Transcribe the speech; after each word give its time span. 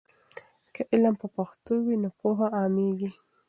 که 0.73 0.81
علم 0.91 1.15
په 1.21 1.27
پښتو 1.35 1.73
وي 1.85 1.95
نو 2.03 2.09
پوهه 2.19 2.47
عامېږي. 2.57 3.09